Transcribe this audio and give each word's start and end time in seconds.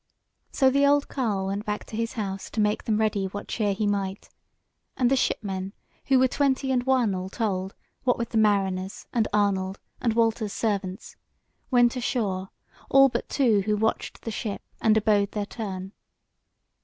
So 0.51 0.71
the 0.71 0.83
old 0.83 1.07
carle 1.09 1.45
went 1.45 1.63
back 1.63 1.83
to 1.85 1.95
his 1.95 2.13
house 2.13 2.49
to 2.49 2.59
make 2.59 2.85
them 2.85 2.97
ready 2.97 3.25
what 3.25 3.47
cheer 3.47 3.71
he 3.71 3.85
might, 3.85 4.31
and 4.97 5.11
the 5.11 5.15
shipmen, 5.15 5.73
who 6.05 6.17
were 6.17 6.27
twenty 6.27 6.71
and 6.71 6.81
one, 6.85 7.13
all 7.13 7.29
told, 7.29 7.75
what 8.03 8.17
with 8.17 8.29
the 8.29 8.39
mariners 8.39 9.05
and 9.13 9.27
Arnold 9.31 9.79
and 10.01 10.13
Walter's 10.13 10.53
servants, 10.53 11.17
went 11.69 11.95
ashore, 11.95 12.49
all 12.89 13.09
but 13.09 13.29
two 13.29 13.61
who 13.67 13.77
watched 13.77 14.21
the 14.23 14.31
ship 14.31 14.63
and 14.81 14.97
abode 14.97 15.33
their 15.33 15.45
turn. 15.45 15.91